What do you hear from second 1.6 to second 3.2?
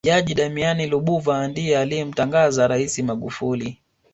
aliyemtangaza raisi